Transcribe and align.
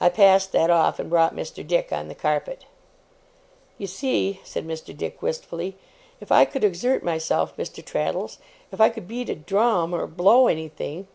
I 0.00 0.08
passed 0.08 0.52
that 0.52 0.70
off, 0.70 1.00
and 1.00 1.10
brought 1.10 1.34
Mr. 1.34 1.66
Dick 1.66 1.92
on 1.92 2.06
the 2.06 2.14
carpet. 2.14 2.64
'You 3.76 3.88
see,' 3.88 4.40
said 4.44 4.64
Mr. 4.64 4.96
Dick, 4.96 5.20
wistfully, 5.20 5.76
'if 6.20 6.30
I 6.30 6.44
could 6.44 6.62
exert 6.62 7.02
myself, 7.02 7.56
Mr. 7.56 7.84
Traddles 7.84 8.38
if 8.70 8.80
I 8.80 8.88
could 8.88 9.08
beat 9.08 9.28
a 9.30 9.34
drum 9.34 9.92
or 9.92 10.06
blow 10.06 10.46
anything! 10.46 11.08